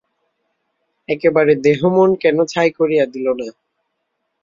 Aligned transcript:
একেবারে 1.09 1.53
দেহমন 1.65 2.09
কেন 2.23 2.37
ছাই 2.45 2.69
করিয়া 2.79 3.05
দিল 3.13 3.27
না। 3.39 3.47